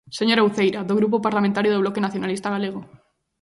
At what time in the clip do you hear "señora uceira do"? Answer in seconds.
0.19-0.97